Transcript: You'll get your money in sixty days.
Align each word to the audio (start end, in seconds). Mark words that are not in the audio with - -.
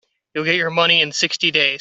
You'll 0.33 0.45
get 0.45 0.55
your 0.55 0.71
money 0.71 0.99
in 1.01 1.11
sixty 1.11 1.51
days. 1.51 1.79